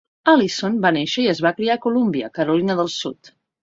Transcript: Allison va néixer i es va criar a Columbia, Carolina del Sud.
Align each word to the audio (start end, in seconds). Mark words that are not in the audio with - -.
Allison 0.31 0.79
va 0.85 0.91
néixer 0.95 1.23
i 1.25 1.27
es 1.35 1.43
va 1.49 1.53
criar 1.61 1.79
a 1.79 1.85
Columbia, 1.87 2.35
Carolina 2.41 2.83
del 2.85 2.95
Sud. 3.01 3.37